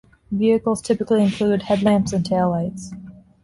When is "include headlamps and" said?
1.23-2.25